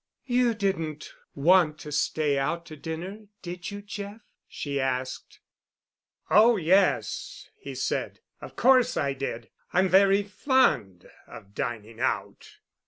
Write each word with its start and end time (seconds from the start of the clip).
"You 0.25 0.55
didn't 0.55 1.13
want 1.35 1.77
to 1.81 1.91
stay 1.91 2.39
out 2.39 2.65
to 2.65 2.75
dinner, 2.75 3.27
did 3.43 3.69
you, 3.69 3.83
Jeff?" 3.83 4.21
she 4.47 4.79
asked. 4.79 5.41
"Oh, 6.31 6.57
yes," 6.57 7.49
he 7.59 7.75
said, 7.75 8.19
"of 8.41 8.55
course 8.55 8.97
I 8.97 9.13
did. 9.13 9.51
I'm 9.73 9.87
very 9.89 10.23
fond 10.23 11.07
of 11.27 11.53
dining 11.53 11.99
out." 11.99 12.49